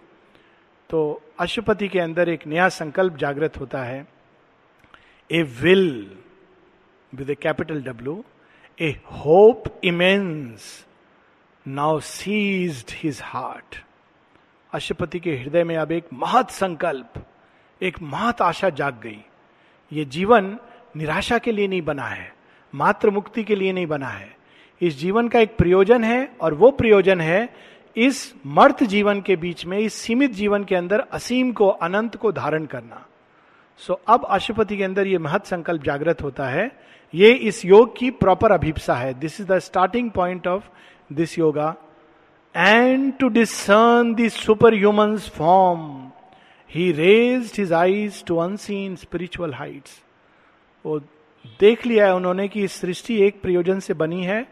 [0.90, 4.06] तो अशुपति के अंदर एक नया संकल्प जागृत होता है।
[5.30, 6.16] A will
[7.12, 8.22] with a capital W
[8.80, 10.86] a hope immense
[11.66, 13.76] now seized his heart
[14.72, 17.24] Ashwapati के हृदय में अब एक महत संकल्प
[17.82, 19.18] एक महत आशा जाग गई।
[19.92, 20.56] ये जीवन
[20.96, 22.32] निराशा के लिए नहीं बना है
[22.74, 24.36] मात्र मुक्ति के लिए नहीं बना है।
[24.80, 27.48] इस जीवन का एक प्रयोजन है और वो प्रयोजन है
[27.96, 32.32] इस मर्थ जीवन के बीच में इस सीमित जीवन के अंदर असीम को अनंत को
[32.32, 33.06] धारण करना।
[33.78, 37.96] सो so, अब अशुपति के अंदर यह महत संकल्प जागृत होता है ये इस योग
[37.96, 39.12] की प्रॉपर अभिप्सा है.
[39.14, 40.64] This is the starting point of
[41.12, 41.74] this yoga
[42.54, 44.28] and to discern the
[44.74, 46.10] superhuman form
[46.70, 50.02] he raised his eyes to unseen spiritual heights
[50.84, 50.98] वो
[51.60, 54.42] देख लिया है उन्होंने कि इस सृष्टि एक प्रयोजन से बनी है,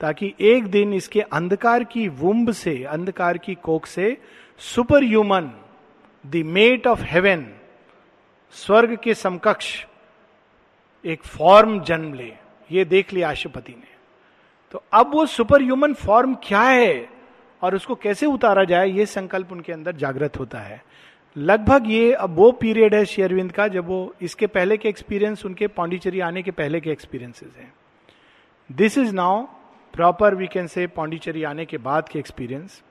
[0.00, 4.16] ताकि एक दिन इसके अंधकार की वुम्ब से, अंधकार की कोक से
[5.04, 5.50] superhuman
[6.24, 7.46] the mate of heaven
[8.54, 9.86] स्वर्ग के समकक्ष
[11.04, 12.32] एक फॉर्म जन्म ले।
[12.70, 13.92] ये देख लिया आशुपति ने।
[14.74, 17.08] तो अब वो सुपर ह्यूमन फॉर्म क्या है
[17.62, 20.82] और उसको कैसे उतारा जाए, ये संकल्प उनके अंदर जागृत होता है।
[21.36, 25.66] लगभग ये अब वो पीरियड है शेयरविंद का, जब वो इसके पहले के एक्सपीरियंस उनके
[25.68, 27.72] पांडिचेरी आने के पहले के एक्सपीरियंसेस हैं।
[28.70, 29.42] This is now
[29.94, 32.82] proper we can say Pondicherry आने के बाद के experience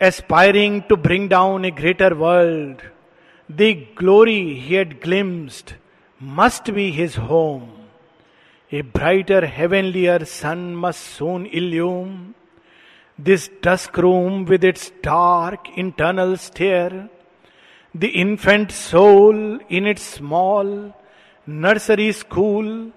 [0.00, 2.82] aspiring to bring down a greater world
[3.48, 5.74] the glory he had glimpsed
[6.20, 7.72] must be his home.
[8.70, 12.34] A brighter, heavenlier sun must soon illume
[13.18, 17.08] this dusk room with its dark internal stare.
[17.94, 20.94] The infant soul in its small
[21.46, 22.92] nursery school,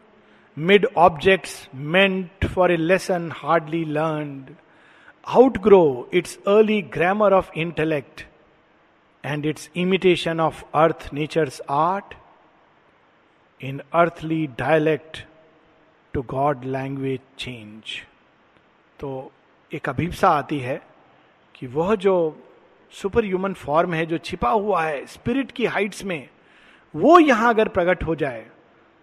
[0.55, 4.57] mid objects meant for a lesson hardly learned,
[5.27, 8.25] outgrow its early grammar of intellect
[9.23, 12.15] and its imitation of earth nature's art.
[13.61, 15.25] In earthly dialect,
[16.13, 17.91] to God language change
[18.99, 19.09] तो
[19.71, 20.81] एक अभिप्सा आती है
[21.55, 22.15] कि वह जो
[22.93, 26.27] super human form है जो छिपा हुआ है स्पिरिट की हाइट्स में
[26.93, 28.45] वो यहाँ अगर प्रकट हो जाए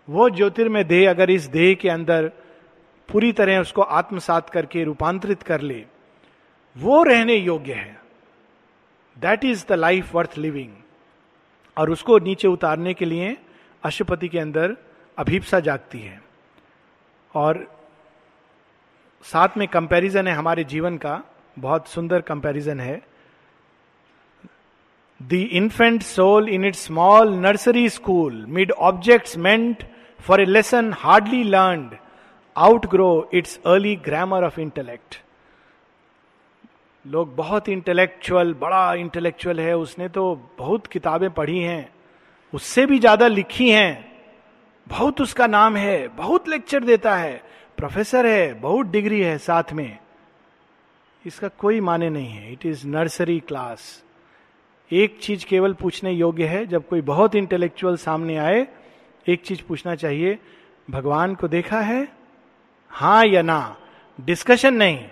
[0.08, 2.30] वो ज्योतिर्मय देह अगर इस देह के अंदर
[3.08, 5.84] पूरी तरह उसको आत्मसात करके रूपांतरित कर ले
[6.76, 7.96] वो रहने योग्य है
[9.18, 10.72] that is the life worth living
[11.76, 13.36] और उसको नीचे उतारने के लिए
[13.82, 14.76] अशुपति के अंदर
[15.18, 16.20] अभीपसा जागती है।
[17.34, 17.66] और
[19.24, 21.22] साथ में कंपैरिजन है हमारे जीवन का।
[21.58, 23.00] बहुत सुंदर कंपैरिजन है।
[25.20, 29.82] The infant soul in its small nursery school mid objects meant
[30.20, 31.90] for a lesson hardly learn
[32.86, 35.22] outgrow its early grammar of intellect
[37.08, 41.88] लोग बहुत इंटेलेक्चुअल बड़ा इंटेलेक्चुअल है, उसने तो बहुत किताबें पढ़ी हैं,
[42.52, 44.04] उससे भी ज़्यादा लिखी हैं,
[44.86, 47.42] बहुत उसका नाम है, बहुत लेक्चर देता है
[47.78, 49.98] प्रोफेसर है, बहुत डिग्री है साथ में।
[51.24, 54.04] इसका कोई माने नहीं है इट इज़ नर्सरी क्लास
[54.90, 58.66] एक चीज़ केवल पूछने योग्य है, जब कोई बहुत इंटेलेक्चुअल सामने आए,
[59.26, 60.38] एक चीज़ पूछना चाहिए,
[60.88, 62.08] भगवान को देखा है?
[62.92, 63.76] हाँ या ना?
[64.18, 65.06] डिस्कशन नहीं।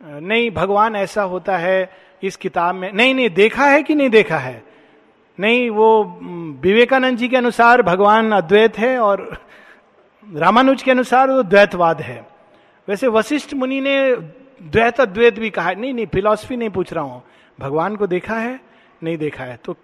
[0.00, 1.90] नहीं, भगवान ऐसा होता है
[2.22, 4.64] इस किताब में। नहीं नहीं, देखा है कि नहीं देखा है?
[5.40, 6.04] नहीं, वो
[6.60, 9.38] विवेकानंद जी के अनुसार भगवान अद्वैत है और
[10.34, 12.26] रामानुज के अनुसार वो द्वैतवाद है।
[12.88, 14.16] वैसे वशिष्ठ मुनि ने
[14.62, 17.22] द्वैत अद्वैत भी कहा नहीं नहीं, फिलॉसफी नहीं पूछ रहा हूँ।
[17.60, 18.60] भगवान को देखा है,
[19.02, 19.76] नहीं देखा है। तो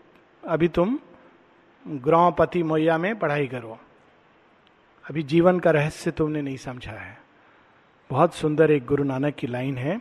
[0.48, 0.98] अभी तुम
[1.86, 3.78] ग्रौपति मोया में पढ़ाई करो।
[5.10, 7.21] अभी जीवन का रहस्य तुमने नहीं समझा है।
[8.12, 10.00] बहुत सुंदर एक गुरु नानक की लाइन है।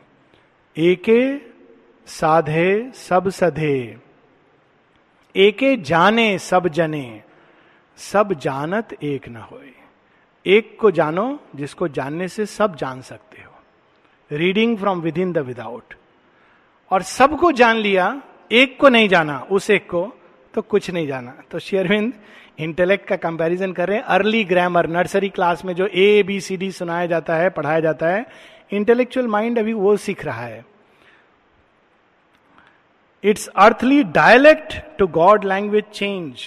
[0.78, 1.22] एके
[2.08, 3.98] साधे सब सधे,
[5.36, 7.22] एके जाने सब जने,
[7.98, 9.72] सब जानत एक न होए।
[10.46, 15.94] एक को जानो, जिसको जानने से सब जान सकते हो। Reading from within the without
[16.92, 18.22] और सबको जान लिया,
[18.52, 20.04] एक को नहीं जाना, उस एक को
[20.54, 22.14] तो कुछ नहीं जाना। तो शेयरविंद
[22.62, 26.58] इंटेलेक्ट का कंपैरिजन कर रहे हैं। अर्ली ग्रामर नर्सरी क्लास में जो ए बी सी
[26.58, 28.26] डी सुनाया जाता है, पढ़ाया जाता है
[28.72, 30.66] इंटेलेक्चुअल माइंड अभी वो सीख रहा है।
[33.24, 36.44] Its earthly dialect to God language change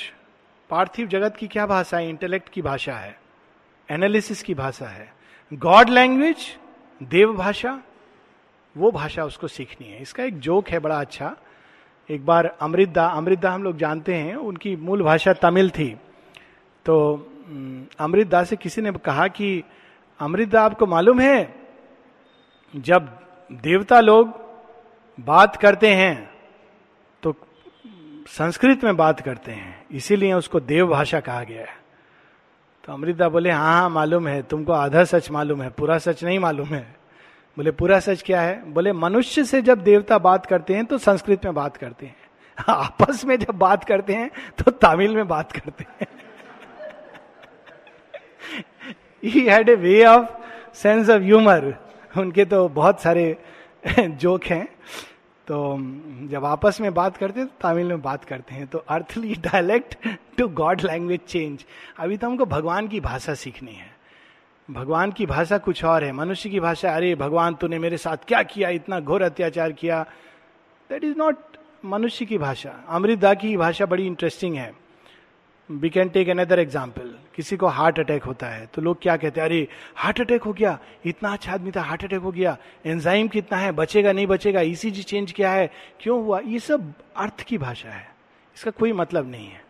[0.71, 2.09] पार्थिव जगत की क्या भाषा है?
[2.09, 3.17] इंटेलेक्ट की भाषा है।
[3.89, 5.13] एनालिसिस की भाषा है।
[5.53, 6.47] गॉड लैंग्वेज
[7.01, 7.81] देव भाषा,
[8.77, 11.35] वो भाषा उसको सीखनी है। इसका एक जोक है, बड़ा अच्छा।
[12.09, 15.89] एक बार अमृतदा अमृतदा हम लोग जानते हैं, उनकी मूल भाषा तमिल थी।
[16.87, 16.97] तो
[18.01, 19.63] अमृतदा से किसी ने कहा कि
[20.21, 21.55] अमृतदा आपको मालूम है,
[22.75, 23.09] जब
[23.51, 24.33] देवता लोग
[25.19, 26.31] बात करते हैं
[27.23, 27.35] तो
[28.29, 31.83] संस्कृत में बात करते हैं, इसीलिए उसको देव भाषा कहा गया है।
[32.85, 36.39] तो अमृता बोले हाँ हाँ मालूम है, तुमको आधा सच मालूम है, पूरा सच नहीं
[36.39, 37.04] मालूम है।
[37.57, 38.73] बोले, पूरा सच क्या है?
[38.73, 42.17] बोले, मनुष्य से जब देवता बात करते हैं तो संस्कृत में बात करते हैं।
[42.69, 46.07] आपस में जब बात करते हैं तो तमिल में बात करते हैं।
[49.25, 50.29] He had a way of
[50.75, 51.75] sense of humour
[52.17, 53.39] उनके तो बहुत सारे
[54.01, 54.67] जोक हैं।
[55.47, 55.77] तो
[56.29, 60.09] जब आपस में बात करते हैं तो तमिल में बात करते हैं। तो earthly dialect
[60.39, 61.65] to God language change.
[61.99, 63.94] अभी तो हमको भगवान की भाषा सीखनी है।
[64.69, 68.43] भगवान की भाषा कुछ और है, मनुष्य की भाषा, अरे भगवान तूने मेरे साथ क्या
[68.43, 70.03] किया, इतना घोर अत्याचार किया।
[70.91, 74.73] दैट इज़ नॉट मनुष्य की भाषा। अमृतदा की भाषा बड़ी इंटरेस्टिंग है।
[75.71, 79.41] We can take another example किसी को हार्ट अटैक होता है तो लोग क्या कहते
[79.41, 83.29] हैं, अरे हार्ट अटैक हो गया, इतना अच्छा आदमी था हार्ट अटैक हो गया एंजाइम
[83.29, 86.41] कितना है, बचेगा, नहीं बचेगा ईसीजी चेंज क्या है, क्यों हुआ?
[86.41, 88.07] ये सब अर्थ की भाषा है।
[88.57, 89.63] इसका कोई मतलब नहीं है।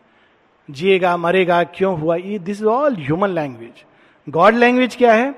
[0.69, 2.17] जिएगा, मरेगा, क्यों हुआ?
[2.17, 3.85] ये this is all human language
[4.27, 5.35] God language क्या है?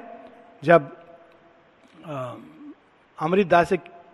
[0.62, 0.90] जब
[3.18, 3.72] अमृत दास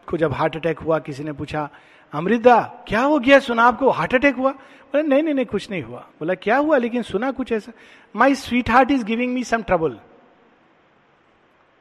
[0.08, 1.68] को जब हार्ट अटैक हुआ, किसी ने पूछा
[2.12, 3.38] अमृता क्या हो गया?
[3.38, 4.50] सुना आपको हार्ट अटैक हुआ?
[4.50, 6.76] बोले, नहीं नहीं नहीं, कुछ नहीं हुआ। बोला, क्या हुआ?
[6.76, 7.72] लेकिन सुना कुछ ऐसा?
[8.14, 8.34] My
[8.70, 9.98] sweetheart is giving me some trouble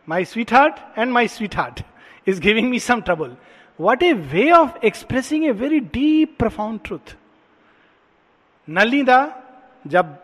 [0.08, 1.82] my sweetheart and my sweetheart
[2.27, 3.36] is giving me some trouble
[3.80, 7.15] what a way of expressing a very deep profound truth
[8.67, 9.19] Nalida,
[9.86, 10.17] जब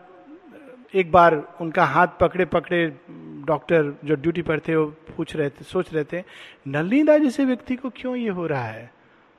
[0.94, 3.00] एक बार उनका हाथ पकड़े पकड़े,
[3.46, 6.24] डॉक्टर जो ड्यूटी पर थे, वो पूछ रहे थे, सोच रहे थे
[6.68, 8.92] नलिदा जैसे व्यक्ति को क्यों ये हो रहा है?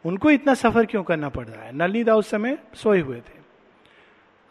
[0.05, 1.75] उनको इतना सफ़र क्यों करना पड़ रहा है?
[1.75, 3.39] नलिदा उस समय सोए हुए थे।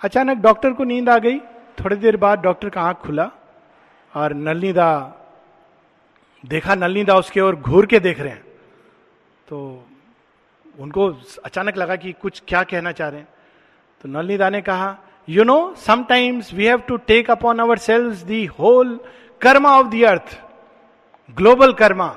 [0.00, 1.38] अचानक डॉक्टर को नींद आ गई।
[1.80, 3.30] थोड़ी देर बाद डॉक्टर का आँख खुला
[4.14, 5.14] और नलिदा
[6.46, 8.44] देखा नलिदा उसके ओर घूर के देख रहे हैं।
[9.48, 9.86] तो
[10.78, 11.06] उनको
[11.44, 13.28] अचानक लगा कि कुछ क्या कहना चाह रहे हैं।
[14.00, 19.00] तो नलिदा ने कहा no sometimes we have to take upon ourselves the whole
[19.40, 20.40] karma of the earth
[21.36, 22.08] global karma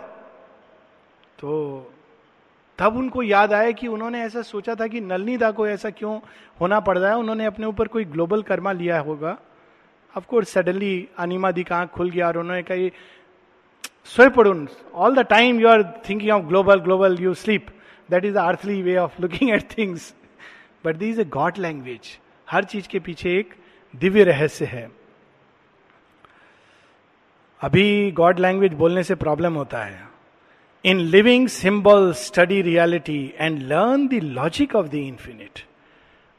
[1.40, 1.54] तो
[2.80, 6.20] तब उनको याद आया कि उन्होंने ऐसा सोचा था कि नलनीदा को ऐसा क्यों
[6.62, 9.38] होना पड़ रहा है। उन्होंने अपने ऊपर कोई ग्लोबल कर्मा लिया होगा।
[10.18, 12.90] ऑफकोर्स सडनली अनिमा दी कहा खुल गया और उन्होंने कहा
[14.06, 17.66] सोए पड़ून all the time you are thinking of global global you sleep
[18.12, 20.14] that is the earthly way of looking at things
[20.86, 22.18] but the is a God language
[22.52, 23.54] हर चीज़ के पीछे एक
[23.94, 24.90] दिव्य रहस्य है।
[27.62, 30.10] अभी गॉड लैंग्वेज बोलने से प्रॉब्लम होता है।
[30.86, 35.66] In living symbol study reality and learn the logic of the infinite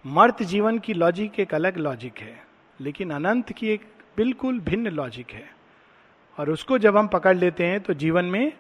[0.04, 2.42] मर्त जीवन की लॉजिक एक अलग लॉजिक है,
[2.80, 5.50] लेकिन अनंत की एक बिल्कुल भिन्न लॉजिक है।
[6.38, 8.52] और उसको जब हम पकड़ लेते हैं तो जीवन में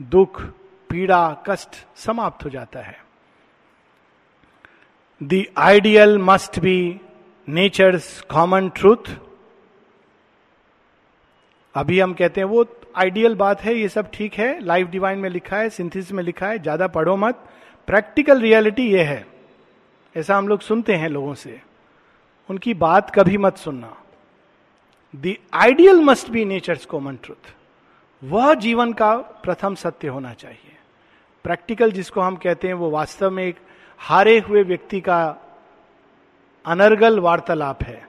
[0.00, 0.42] दुख,
[0.90, 3.00] पीड़ा, कष्ट समाप्त हो जाता है।
[5.22, 7.00] The ideal must be
[7.48, 9.10] nature's common truth
[11.74, 12.64] अभी हम कहते हैं, वो
[12.96, 16.48] आइडियल बात है, ये सब ठीक है। लाइफ डिवाइन में लिखा है सिंथिस में लिखा
[16.48, 17.44] है, ज़्यादा पढ़ो मत।
[17.88, 19.24] प्रैक्टिकल रियलिटी ये है।
[20.14, 21.60] ऐसा हम लोग सुनते हैं लोगों से।
[22.50, 23.96] उनकी बात कभी मत सुनना।
[25.14, 27.54] The ideal must be nature's common truth
[28.22, 30.76] वह जीवन का प्रथम सत्य होना चाहिए।
[31.44, 33.56] प्रैक्टिकल जिसको हम कहते हैं, वो वास्तव में एक
[34.02, 35.20] हारे हुए व्यक्ति का
[36.64, 38.08] अनर्गल वार्तालाप है।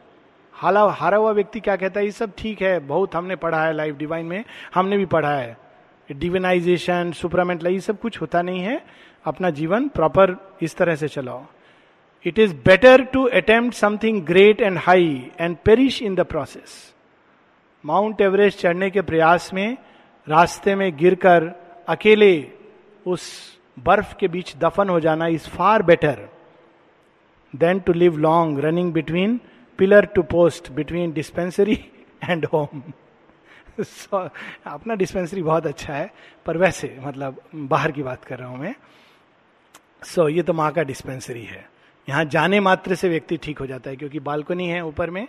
[0.53, 3.73] हाला, हारा हुआ व्यक्ति क्या कहता है, ये सब ठीक है, बहुत हमने पढ़ा है
[3.73, 5.58] लाइफ डिवाइन में, हमने भी पढ़ा है।
[6.10, 8.82] डिविनाइजेशन, सुपरामेंट ये सब कुछ होता नहीं है,
[9.25, 11.45] अपना जीवन प्रॉपर इस तरह से चलाओ।
[12.25, 16.93] It is better to attempt something great and high and perish in the process.
[17.84, 19.77] Mount Everest चढ़ने के प्रयास में,
[20.27, 21.51] रास्ते में गिरकर
[21.88, 22.51] अकेले
[23.08, 23.23] उस
[23.78, 26.28] बर्फ़ के बीच दफन हो जाना is far better
[27.54, 29.40] than to live long running between
[29.80, 31.80] pillar to post between dispensary
[32.24, 32.82] and home
[33.78, 36.10] अपना डिस्पेंसरी बहुत अच्छा है
[36.46, 38.74] पर वैसे मतलब बाहर की बात कर रहा हूँ मैं।
[40.04, 41.66] सो so, ये तो माँ का डिस्पेंसरी है।
[42.08, 45.28] यहाँ जाने मात्र से व्यक्ति ठीक हो जाता है क्योंकि बालकनी है ऊपर में।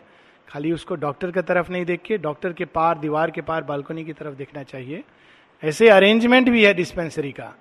[0.49, 4.05] खाली उसको डॉक्टर की तरफ़ नहीं देख के डॉक्टर के पार दीवार के पार बालकनी
[4.05, 5.03] की तरफ़ देखना चाहिए।
[5.63, 7.53] ऐसे अरेंजमेंट भी है डिस्पेंसरी का।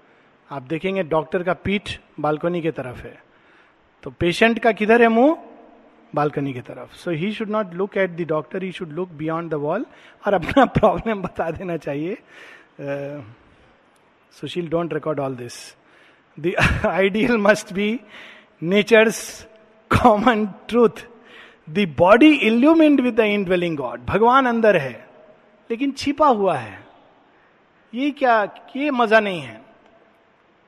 [0.49, 3.17] आप देखेंगे डॉक्टर का पीठ बालकनी के तरफ़ है।
[4.03, 5.37] तो पेशेंट का किधर है मुँह?
[6.15, 9.51] बालकनी की तरफ़। So he should not look at the doctor he should look beyond
[9.51, 9.85] the wall
[10.27, 12.17] और अपना प्रॉब्लम बता देना चाहिए।
[14.33, 15.55] Sushil don't record all this
[16.37, 16.53] the
[16.87, 17.99] ideal must be
[18.61, 19.47] nature's
[19.91, 21.05] common truth
[21.67, 24.93] the body illumined with the indwelling God भगवान अंदर है,
[25.69, 26.77] लेकिन छिपा हुआ है।
[27.93, 28.43] ये क्या,
[28.75, 29.61] ये मज़ा नहीं है।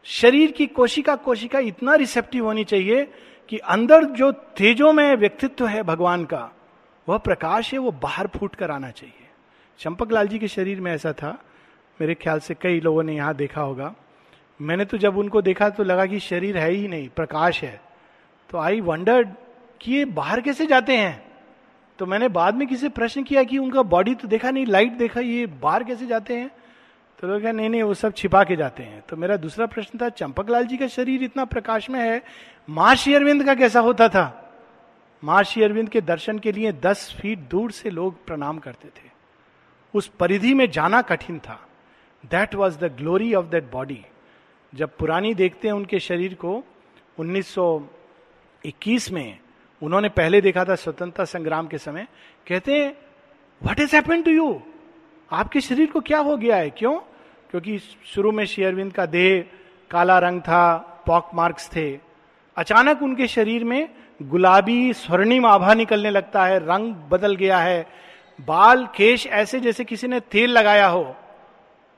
[0.06, 3.04] शरीर की कोशिका कोशिका इतना रिसेप्टिव होनी चाहिए
[3.50, 6.52] कि अंदर जो तेजो में व्यक्तित्व है भगवान का,
[7.08, 9.28] वह प्रकाश है, वो बाहर फूट कर आना चाहिए।
[9.80, 11.38] चंपक लाल जी के शरीर में ऐसा था,
[12.00, 13.94] मेरे ख्याल से कई लोगों ने यहाँ देखा होगा।
[14.60, 17.82] मैंने तो जब उनको देखा तो लगा कि शरीर है ही नहीं, प्रकाश है।
[18.50, 19.30] तो आई वंडर्ड
[19.82, 21.26] कि ये बाहर कैसे जाते हैं?
[22.00, 25.20] तो मैंने बाद में किसी प्रश्न किया कि उनका बॉडी तो देखा नहीं लाइट देखा,
[25.20, 26.52] ये बाहर कैसे जाते हैं?
[27.20, 30.10] तो लोग नहीं नहीं, वो सब छिपा के जाते हैं। तो मेरा दूसरा प्रश्न था,
[30.10, 32.22] चंपक जी का शरीर इतना प्रकाश में है
[32.70, 34.26] माँ अरविंद का कैसा होता था?
[35.24, 39.10] माँ अरविंद के दर्शन के लिए दस फीट दूर से लोग प्रणाम करते थे।
[39.94, 41.60] उस परिधि में जाना कठिन था।
[42.26, 44.06] That was the glory of that body
[44.74, 46.64] जब पुरानी देखते हैं उनके शरीर को
[47.20, 49.40] 1921 में
[49.82, 52.08] उन्होंने पहले देखा था स्वतंत्रता संग्राम के समय,
[52.48, 52.98] कहते हैं
[53.64, 54.62] what is happen to you
[55.32, 56.70] आपके शरीर को क्या हो गया है?
[56.70, 57.00] क्यों?
[57.52, 59.46] क्योंकि शुरू में शेयरविंद का देह
[59.92, 62.00] काला रंग था, पॉक मार्क्स थे।
[62.56, 63.90] अचानक उनके शरीर में
[64.22, 67.88] गुलाबी स्वर्णिम आभा निकलने लगता है, रंग बदल गया है।
[68.42, 71.16] बाल केश ऐसे जैसे किसी ने तेल लगाया हो।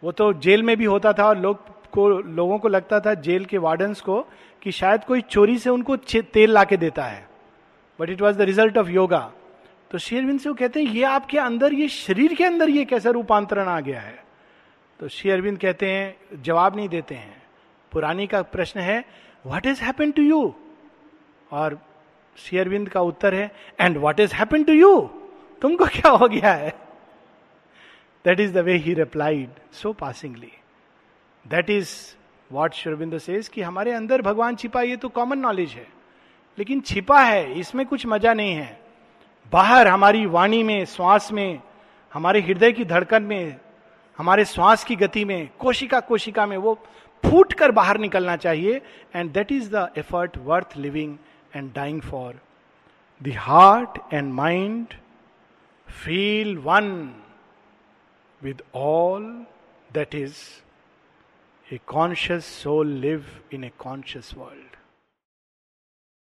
[0.03, 3.45] वो तो जेल में भी होता था और लोग को, लोगों को लगता था, जेल
[3.45, 4.27] के वार्डन्स को,
[4.61, 7.27] कि शायद कोई चोरी से उनको तेल ला के देता है।
[7.99, 9.31] But it was the result of yoga
[9.91, 13.09] तो शेरविंद से वो कहते हैं, ये आपके अंदर, ये शरीर के अंदर ये कैसा
[13.09, 14.23] रूपांतरण आ गया है?
[14.99, 17.41] तो शेरविंद कहते हैं, जवाब नहीं देते हैं।
[17.91, 19.03] पुरानी का प्रश्न है
[19.45, 20.53] what is happen to you
[21.51, 21.79] और
[22.37, 24.99] शेयरविंद का उत्तर है and what is happen to you
[25.61, 26.69] तुमको क्या हो गया है?
[28.25, 30.51] That is the way he replied so passingly
[31.45, 31.93] that is
[32.51, 35.87] what शेरविंद सेज कि हमारे अंदर भगवान छिपा, ये तो कॉमन नॉलेज है।
[36.57, 38.86] लेकिन छिपा है, इसमें कुछ मज़ा नहीं है।
[39.51, 41.61] बाहर हमारी वाणी में, श्वास में,
[42.13, 43.59] हमारे हृदय की धड़कन में,
[44.17, 46.73] हमारे श्वास की गति में, कोशिका कोशिका में, वो
[47.23, 48.81] फूट कर बाहर निकलना चाहिए।
[49.15, 51.17] And that is the effort worth living
[51.55, 52.39] and dying for
[53.21, 54.93] the heart and mind
[55.87, 56.89] feel one
[58.43, 59.45] with all
[59.93, 60.37] that is
[61.73, 64.76] a conscious soul live in a conscious world.